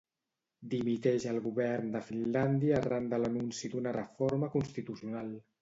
Dimiteix 0.71 1.27
el 1.31 1.37
govern 1.49 1.93
de 1.97 2.01
Finlàndia 2.07 2.79
arran 2.81 3.13
de 3.15 3.23
l'anunci 3.23 3.73
d'una 3.75 3.97
reforma 4.03 4.53
constitucional. 4.57 5.33